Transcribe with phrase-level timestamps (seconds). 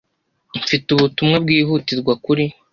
[0.61, 2.43] Mfite ubutumwa bwihutirwa kuri.